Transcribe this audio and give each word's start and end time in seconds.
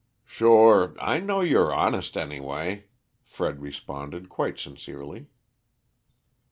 "Sure, 0.25 0.95
I 0.99 1.19
know 1.19 1.41
you're 1.41 1.71
honest, 1.71 2.17
anyway," 2.17 2.85
Fred 3.23 3.61
responded 3.61 4.29
quite 4.29 4.57
sincerely. 4.57 5.27